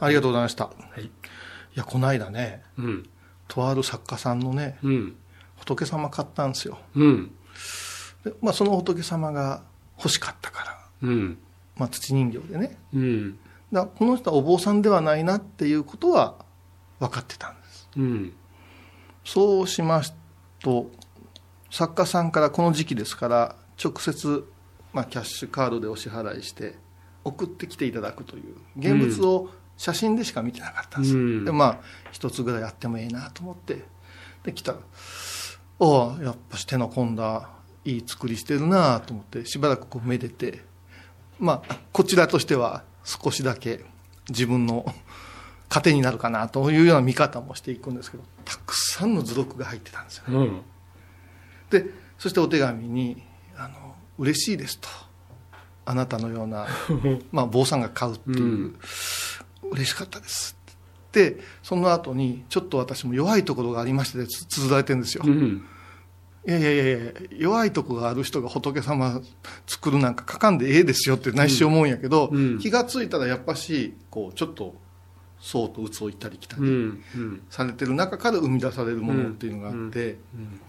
[0.00, 0.64] ありがとうございました。
[0.64, 1.04] はい。
[1.04, 1.10] い
[1.74, 3.08] や、この間ね、うん。
[3.48, 5.16] とある作家さんのね、うん。
[5.56, 6.78] 仏様買ったんですよ。
[6.94, 7.32] うん。
[8.24, 9.62] でまあ、その仏様が
[9.98, 11.38] 欲しかったから、うん。
[11.76, 12.78] まあ、土人形でね。
[12.94, 13.38] うん。
[13.72, 16.36] だこの人はお坊さんではないなっていうことは
[17.00, 17.88] 分かってたんです。
[17.96, 18.32] うん。
[19.24, 20.14] そうします
[20.60, 20.90] と、
[21.70, 24.46] 作家さんからこの時期ですから、直接、
[24.92, 26.76] まあ、キャッシュカードでお支払いして、
[27.24, 31.20] 送ってきていただくという、現物を写真でしか見てなかったんですよ。
[31.20, 31.78] うんで、まあ、
[32.10, 33.84] 一つぐらいやってもいいなと思って、
[34.42, 34.78] で、来たら、
[35.78, 37.50] おあやっぱし手の込んだ、
[37.84, 40.62] いい作りしてるなと思って、しばらくこうめでて、
[41.38, 43.84] まあ、こちらとしては少しだけ
[44.30, 44.86] 自分の
[45.68, 50.36] 糧になるかなというような見方もしていくんですけど、たくさんの図録が入ってたんですよね。
[50.38, 50.62] うん。
[51.70, 53.22] で、そしてお手紙に、
[53.56, 54.88] あの、嬉しいですと。
[55.84, 56.66] あなたのような、
[57.30, 58.78] まあ、坊さんが買うっていう、うん
[59.70, 60.56] 嬉しかったです。
[61.12, 65.24] で、その後に、ちょっと私も弱いところがありましてで、つ綴られてるんですよ。
[65.26, 65.64] うん。
[66.46, 69.20] いやいやいや弱いとこがある人が仏様
[69.66, 74.74] 作るなんか書かんでええですよって内心思うんやけど、うんうん気がついたらやっぱし、こう、ちょっと、
[75.40, 76.62] そうと鬱を行ったり来たり。
[77.50, 80.60] されてる中から生み出されるものっていうのがあって、うん。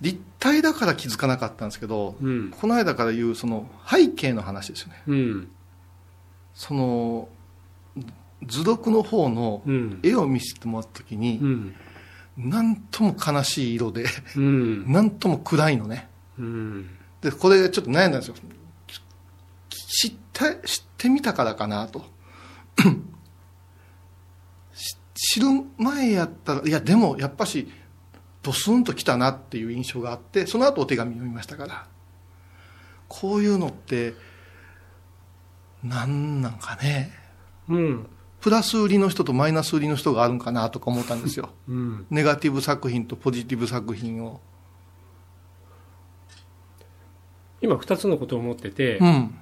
[0.00, 2.50] 立体だから気づかなかったんですけど、うん。
[2.50, 5.02] この間から言うその背景の話ですよね。
[5.06, 5.48] うん。
[6.54, 7.28] その、
[8.46, 10.00] 図録の方のうん。
[10.02, 11.74] 絵を見せてもらった時にう、ん。
[12.36, 14.04] なんとも悲しい色で、
[14.36, 14.90] うん。
[14.90, 16.08] なんとも暗いのね。
[16.38, 16.88] うん。
[17.20, 18.34] で、これちょっと悩んだんですよ。
[19.68, 22.04] 知って、知ってみたからかなと。
[24.74, 27.70] し知る前やったら、いや、でもやっぱし、
[28.42, 31.86] ドスンと来たなっていう印象があって、その後お手紙読みましたから、
[33.08, 34.14] こういうのって、
[35.84, 37.12] なんなんかね、
[37.68, 38.06] うん。
[38.40, 41.50] プラス売りの人とマイナス売りの人があるんかなとか思ったんですよ。
[41.68, 42.06] うん。
[42.10, 44.40] ネガティブ作品とポジティブ作品を。
[47.60, 49.38] 今二つのことを思っててう、ん。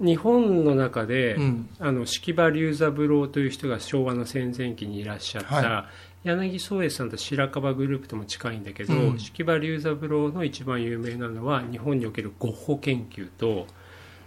[0.00, 1.68] 日本の中で、うん。
[1.78, 5.88] あの式場龍三郎という人が昭和の戦前期にいらっしゃった、は
[6.24, 13.66] 柳宗悦さんと白樺グループとも近いんだけど、うん式場龍三郎の一番有名なのは日本におけるゴッホ研究と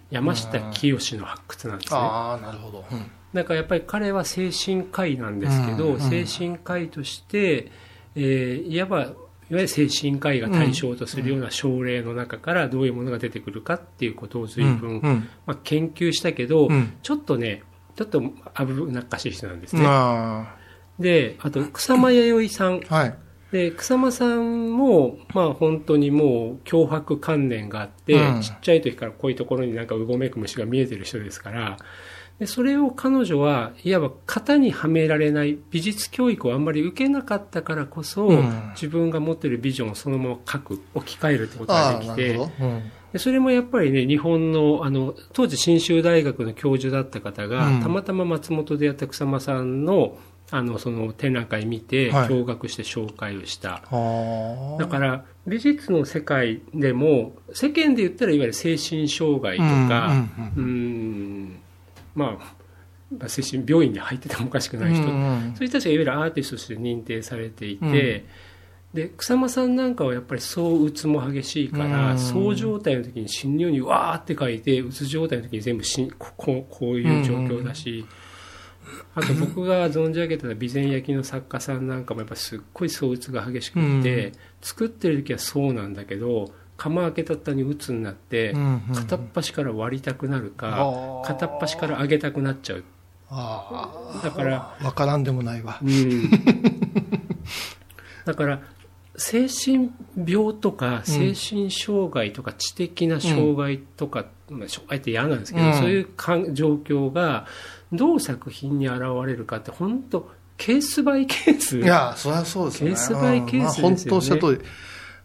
[0.10, 2.00] 山下清の発掘なんですね。
[2.00, 2.86] ああ、なるほど。
[2.92, 3.12] うん。
[3.34, 7.72] だからやっぱり彼は精神科医なんですけど、うん精神科医として、
[8.16, 9.02] えーいわば
[9.50, 16.98] いわゆる精神科医が対象とするような症例の中からどういうものが出てくるかっていうことを随分、うんまあ、研究したけど、うん。
[17.02, 17.64] ちょっとね
[17.96, 19.84] ちょっと危なっかしい人なんですね。
[19.86, 20.56] あ
[21.00, 22.82] であと草間彌生さん。
[22.90, 23.18] あ、はい。
[23.52, 28.42] で草間さんも、まあ、本当にもう脅迫観念があって、うん。
[28.42, 31.78] ちっちゃい時からこういうところになんかうごめく虫が見えてる人ですから
[32.40, 38.72] でそれを彼女はいわば型にはめられない美術教育をあんまり受けなかったからこそ、うん。
[38.74, 42.40] 自分が持ってるビジョンをそのまま書く置き換えるってことができて
[43.14, 47.82] でそれもやっぱりね日本のあの当時信州大学の教授だった方が、うん。
[47.82, 50.18] たまたま松本でやった草間さんの
[50.50, 52.28] あのその展覧会見て、はい。
[52.30, 53.84] 驚愕して紹介をした。
[53.84, 54.78] ああ。
[54.80, 61.60] だから美術の世界でも世間で言ったらいわゆる精神障害とかうんうんうん
[62.16, 65.54] まあまあ精神病院に入っててもおかしくない人、うんうん。
[65.56, 68.26] そういう人たちがいわゆるアーティストとして認定されていて、
[68.94, 72.20] で草間さんなんかはやっぱり躁うつも激しいから、うん。
[72.20, 78.06] 躁状態の時に死ぬようにわーって書いてうつ状態の時に全部しここうこういう状況だし、
[79.16, 84.32] あと 僕が存じ上げた備前焼の作家さんなんかもやっぱすっごい躁うつが激しくって、うん。
[84.62, 92.84] 作ってる時はそうなんだけど釜開けたったにうつになって、うんうん片っ端から割りたくなるか、片っ端から上げたくなっちゃう。
[93.30, 94.86] あだからあ。
[94.86, 95.80] わからんでもないわ。
[95.82, 96.30] うん。
[98.26, 98.62] だから
[99.18, 107.46] 精神病とか精神障害とか知的な障害とか、まあ、障害って嫌なんですけど、うんそういうかん状況が
[107.92, 112.96] どう作品に現れるかって本当ケースバイケースいや、そりゃそうですよね。
[112.96, 114.62] ケースバイケースですよねうんまあ本当おっしゃる通り。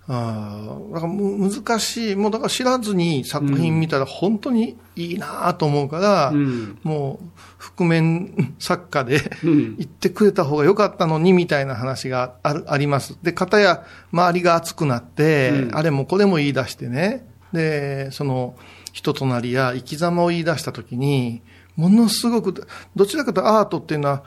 [0.08, 2.16] ああ、だからむ難しい。
[2.16, 13.16] もうだから知らずに作品見たら本当にいいなと思うから、うんもう覆面作家でうん言ってくれた方が良かったのにみたいな話があるあります。
[13.22, 17.26] で、片や周りが熱くなって、うんあれもこれも言い出してね。
[17.52, 18.56] で、その
[18.92, 21.42] 人となりや生き様を言い出したときに、
[21.76, 24.24] ものすごく、どちらかというとアートっていうのは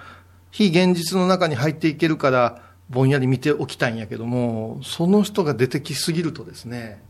[0.51, 7.01] 非現実の中に入っていけるから、ぼんやり見ておきたいんやけども、その人が出てきすぎるとですね、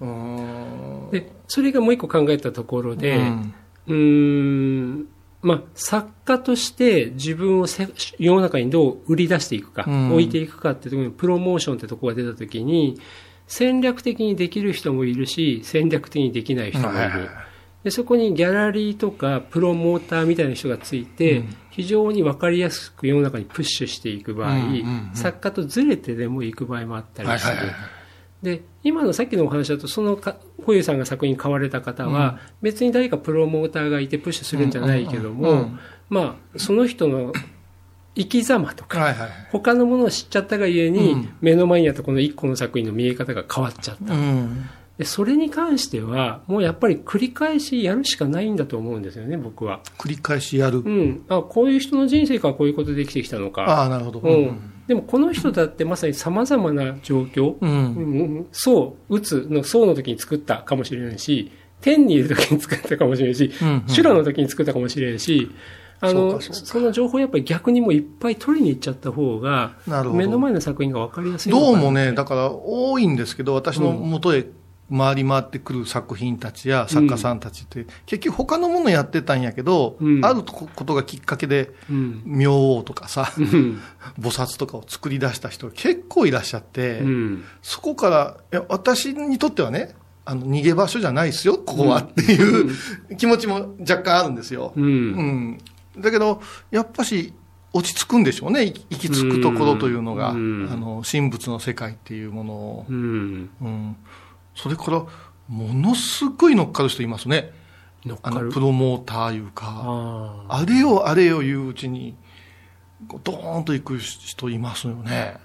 [0.00, 1.10] うーん。
[1.10, 3.18] でそれがもう一個考えたところで、
[3.86, 5.00] うん。
[5.00, 5.06] ん
[5.42, 7.88] まあ、作家として自分をせ
[8.18, 10.12] 世の中にどう売り出していくか、うん。
[10.12, 13.00] 置いていくかっていうところにプロモーションってところが出たときに
[13.50, 17.28] 戦略的にできる人もいるし戦略的にできない人もいる、
[17.82, 21.56] でそこにギャラリーとかプロモーターみたいな人がついて、うん。
[21.70, 24.56] 非常に分かりやすく世の中にプッシュしていく場合、
[25.14, 27.56] 作家とずれてでも行く場合もあったりする。
[28.42, 35.70] で今のさっきのお話だとそのかホユさんが作品買われた方は、別に誰かプロモーターがいてプッシュするんじゃないけども、
[36.08, 37.32] まあその人の
[38.16, 41.34] 生き様とか、はいはい他のものを知っちゃったがゆえに、うん。
[41.40, 44.68] 目の前にあったこの一個の作品の見え方が変わっちゃった、うん。
[44.98, 50.80] でそれに関してはもうやっぱり繰り返しやるしかないんだと思うんですよね僕は、繰り返しやる。
[50.80, 53.62] うん、あこういう人の人生からこういうことで生きてきたのか。
[53.62, 54.20] ああなるほど。
[54.20, 57.70] うん、でもこの人だってまさにさまざまな状況、うん。
[57.70, 57.72] う
[58.40, 63.84] ん、そう、うつの層の時に作ったかもしれないし、天にいる時に作ったかもしれないし、うんうん。
[63.86, 65.50] 修羅の時に作ったかもしれないし、
[66.00, 74.46] あの、そその情報をやっぱり逆にもういっぱい取りに行っちゃった方がなるほ、ど目の前の作品が分かりやすいどうもね、だから多いんですけど、私の元へ
[74.90, 82.22] 回り回ってくる作品たちや作家さんたちって、結局他のものやってたんやけど、うんあることがきっかけで、うん。
[82.24, 83.80] 明王とかさ、うん。
[84.18, 87.44] 菩薩とかを作り出した人結構いらっしゃって、うん。
[87.62, 89.94] そこから、いや、私にとってはね、
[90.24, 94.72] あの、逃げ場所じゃないですよ、ここはっていう気持ちも若干あるんですよ。
[94.76, 94.80] う。
[94.80, 94.90] うん
[95.52, 95.58] ん。
[95.98, 96.40] だけど、
[96.70, 97.32] やっぱし、
[97.72, 102.92] 落ち着くんでしょうね、行き着くところというのが、うんあの、神仏の世界っていうものをう。
[102.92, 103.50] ん。
[103.60, 103.96] うん。
[104.54, 105.04] それから、
[105.48, 107.52] ものすごい乗っかる人いますね。
[108.22, 108.50] あの。
[108.50, 112.16] プロモーターいうか、あれよあれよ言ううちに、
[113.08, 115.36] こうドーンと行く人いますよね。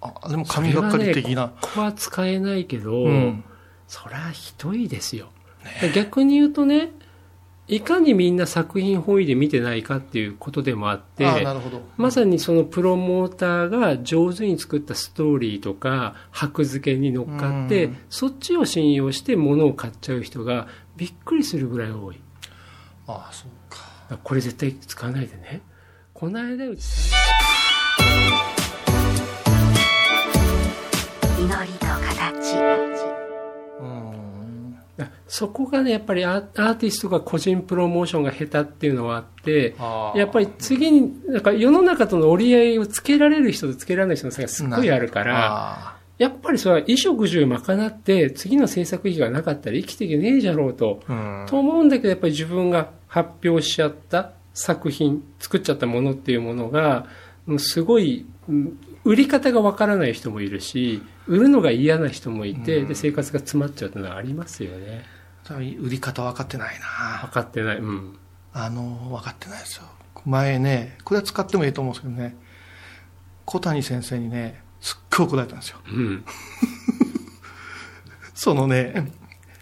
[0.00, 1.52] あ、でも神がかり的な。
[1.60, 3.44] ここは使えないけど、うん
[3.86, 5.28] そりゃひどいですよ。
[5.94, 6.90] 逆に言うとね、
[7.66, 11.26] いかにみんな作品本位で見てないかっていうことでもあって。
[11.96, 22.20] まさにそのプロモーターが上手に作ったストーリーとか箔付けに乗っかって、うんそっちを信用して物を買っちゃう人がびっくりするぐらい多い。
[23.06, 24.18] あそうか。
[24.22, 25.62] これ絶対使わないでね。
[26.12, 26.82] この間うち
[31.38, 32.93] 祈りと形うん。
[35.26, 39.74] そこがね、やっぱりアーティストが個人プロモーションが下手っていうのはあって、
[40.14, 51.02] やっぱり次に、なんか世の中との折り合いをつけられる人とつけられない人の差がすっごいあるから、あやっぱりそれは衣食住賄って次の制作費がなかったら生きていけねえじゃろうと。
[51.08, 51.46] ーうん。
[51.46, 57.06] と思うんだけど、やっぱり自分が発表しちゃった作品、作っちゃったものっていうものが、
[57.48, 65.04] うんすごい、うん売り方がわからない人もいるし、売るのが嫌な人もいて、で、生活が詰まっちゃうっていうのはありますよね。
[65.50, 67.76] 売り方分かってないな分かってない。
[67.76, 68.18] うん。
[68.54, 69.84] あの、分かってないですよ。
[70.24, 72.36] 前ね、これは使ってもいいと思うんですけどね、
[73.44, 75.78] 小谷先生にね、すっごい怒られたんですよ。
[75.86, 76.24] うん。
[78.34, 79.12] そのね、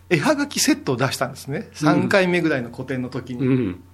[0.09, 1.69] 絵はがきセットを出したんですね。
[1.75, 3.85] 3回目ぐらいの個展の時に、うん。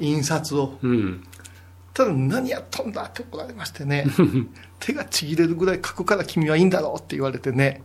[0.00, 0.78] 印刷を。
[0.82, 1.24] うん。
[1.94, 4.04] ただ何やっとんだって怒られましてね、
[4.80, 7.82] 手がちぎれるぐらい書くから君はいいんだろうって言われてね、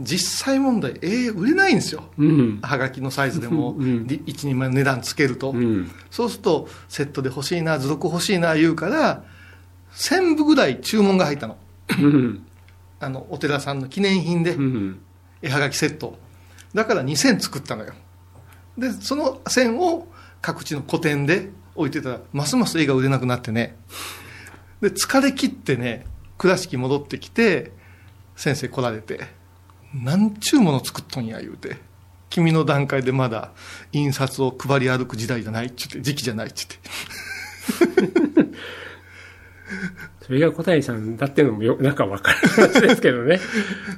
[0.00, 2.04] 実際問題、えー、売れないんですよ。
[2.18, 2.60] うん。
[2.62, 5.52] はがきのサイズでも、うんり一人前の値段つけると。
[5.52, 5.90] うん。
[6.10, 9.24] そうすると、セットで欲しいな、図録欲しいな、言うから、
[9.94, 11.56] 1000部ぐらい注文が入ったの。
[11.98, 12.46] うん。
[13.00, 14.98] あの、お寺さんの記念品でう、ん。
[15.40, 16.18] 絵はがきセット。
[16.74, 17.94] だから2000作ったのよ。
[18.76, 20.08] で、その1000を
[20.42, 23.76] 各地の個展で置いてたら、ますます絵が売れなくなってね。
[24.80, 26.06] で、疲れ切ってね、
[26.38, 27.72] 倉敷戻ってきて、
[28.34, 29.20] 先生来られて、
[29.94, 31.78] なんちゅうもの作っとんや、言うて。
[32.28, 33.52] 君の段階でまだ
[33.92, 38.25] 印刷を配り歩く時代じゃないっちゅって、時期じゃないっちゅって。
[40.26, 43.38] それが小谷さんだっていうのもよ、なんか分かる話ですけどね。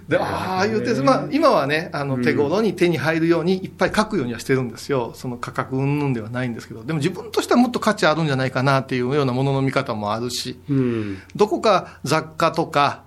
[0.08, 5.12] で、ああ、言うて、まあ、今はね、あの、手頃に手に入るようにいっぱい書くようにはしてるんですよ。
[5.14, 11.23] その価格云々ではないんですけど、でも自分としてはもっと価値あるんじゃないかなっていうようなものの見方もあるし、うん。
[11.35, 13.04] どこか雑貨とか、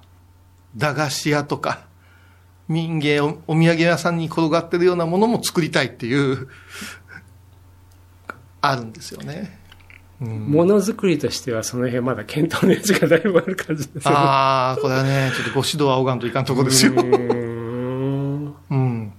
[0.75, 1.85] 駄菓子屋とか、
[2.67, 6.47] 民芸お、お土産屋さんに転がってるようなものも作りたいっていう、
[8.61, 9.60] あるんですよね。
[10.21, 10.51] うん。
[10.51, 14.07] ものづくりとしてはその辺まだ検討の余地がだいぶある感じです。
[14.07, 16.93] ああ、これはね、ちょっとご指導は仰がんといかんとこですよ。
[16.93, 18.55] うーん。
[18.69, 19.13] うん。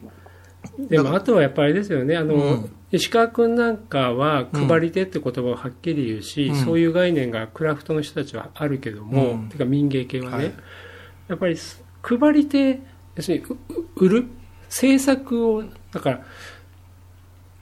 [0.89, 2.71] でもあとはやっぱりですよね、あの、うん。
[2.93, 6.57] 石川君なんかは配り手って言葉をはっきり言うし、うん。
[6.57, 9.49] そういう概念がクラフトの人たちはあるけども、うん。
[9.49, 10.53] てか民芸系はね、はい。
[11.29, 11.57] やっぱり
[12.03, 12.81] 配り手、
[13.17, 13.45] 要するに
[13.97, 14.27] 売る
[14.69, 16.25] 制作を、だから、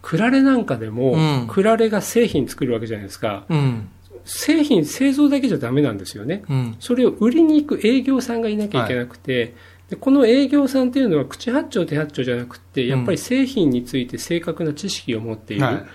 [0.03, 3.45] クラレなんかでも、うんクラレが製品作るわけじゃないですか。
[3.49, 3.89] うん。
[4.25, 6.43] 製品、製造だけじゃダメなんですよね。
[6.49, 6.77] うん。
[6.79, 9.55] それを売りに行く営業さんがいなきゃいけなくて、
[9.89, 15.87] でこの営業さんっていうのは口八丁手八丁じゃなくて、やっぱり製品について正確な知識を持っている、はいうん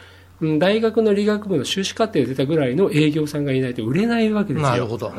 [0.60, 4.70] 大学の理学部の修士課程で出たぐらいの営業さんがいないと売れないわけですよ。
[4.70, 5.10] なるほど。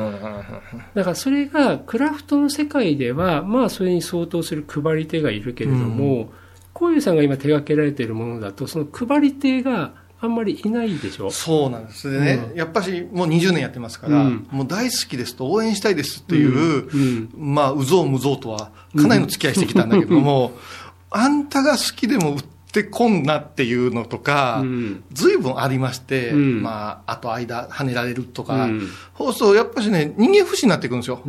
[0.95, 6.33] だからそれがクラフトの世界では、まあそれに相当する配り手がいるけれども、
[6.79, 11.31] こういうさんが今手掛けられているものだと、その配り手があんまりいないでしょ？
[11.31, 12.11] そうなんです。
[12.11, 14.47] でね、やっぱしもう20年やってますから、うん。
[14.51, 20.53] もう大好きですと応援したいですっていう、うんまあ、うぞうむぞうとはかなりの付き合いしてきたんだけども、
[21.11, 25.05] あんたが好きでも売ってこんなっていうのとか、うん。
[25.15, 26.63] ずいぶんありまして、うん。
[26.63, 28.89] まあ、あと間跳ねられるとか、うん。
[29.17, 31.23] そうするとやっぱしね、人間不信になってくるんですよ。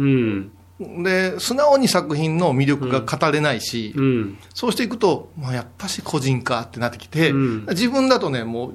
[0.80, 1.04] うん。
[1.04, 4.38] で、素直に作品の魅力が語れないし、うん。
[4.54, 8.74] そうしていくと、まあ、やっぱし個人かってなってきて、うん自分だとね、もう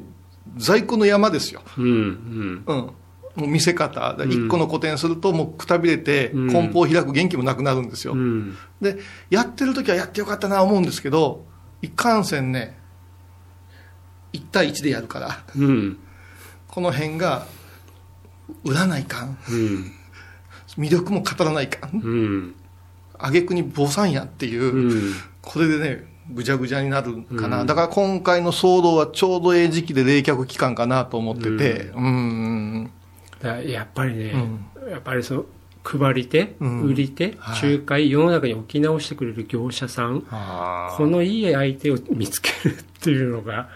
[0.56, 1.62] 在庫の山ですよ。
[1.78, 1.84] うん。
[1.84, 2.64] うん。
[2.66, 2.90] うん。
[3.34, 8.12] もう見せ方、ん一個の古典するともうくたびれて、うん梱包を開く元気もなくなるんですよ。
[8.14, 8.56] うん。
[8.80, 8.98] で、
[9.30, 11.44] やってる時はやってよかったな思うんですけど、
[11.80, 12.78] いかんせんね、
[14.32, 15.98] 1対1でやるから、うん。
[16.68, 17.46] この辺が、
[18.64, 19.38] 売らないかん。
[20.78, 20.84] うん。
[20.84, 21.90] 魅力も語らないかん。
[21.92, 22.54] うん。
[23.18, 25.14] 挙句に坊さんやっていう、うん。
[25.40, 27.60] これでね、ぐちゃぐちゃになるかな。
[27.60, 32.90] うんだから今回の騒動はちょうどええ時期で冷却期間かなと思ってて、うん、
[33.40, 34.32] だやっぱりね、
[34.86, 35.44] うやっぱりその、
[35.84, 43.68] 配り手、うん売り手、はい仲介、世の中に置き直してくれる業者さん、あこのいい相手を見つけるっていうのが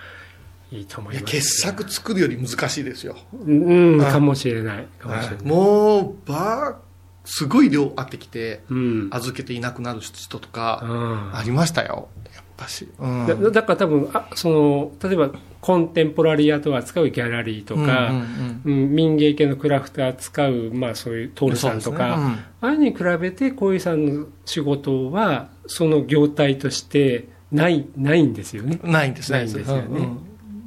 [0.73, 1.27] いいと思います。
[1.27, 3.17] 傑作作るより難しいですよ。
[3.45, 4.87] うん、はいかもしれない。
[4.99, 5.45] かもしれない。
[5.45, 6.79] もう、ば
[7.25, 9.09] すごい量あってきて、うん。
[9.11, 12.09] 預けていなくなる人とか、うんありましたよ。
[12.35, 12.89] やっぱし。
[12.99, 15.31] うんだだから多分あその例えば
[15.61, 22.23] コンテンポラリーアートを扱うギャラリーとか、うんうんうん民芸系のクラフトを扱う、まあ、そういうトールさんとか、ねうん
[22.61, 28.81] ああいうのに比べて小井さんの仕事はその業態としてないないんですよね。
[28.83, 30.19] ないんですないんですよねうんうん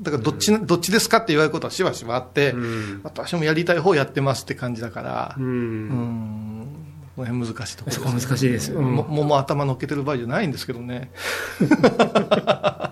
[0.01, 3.01] だからどっち、どっちですかって言われることはしばしばあって、うん。
[3.03, 5.87] 私もやりたい方やってますって感じだから、ううん。
[5.89, 6.67] ん、
[7.15, 8.95] この辺難しいところそこは難しいですうん。
[8.95, 11.11] ももも頭乗っけてる場合じゃないんですけどね。